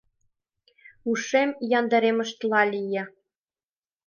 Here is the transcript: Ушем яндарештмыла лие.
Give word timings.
Ушем 1.09 1.49
яндарештмыла 1.79 2.61
лие. 2.71 3.03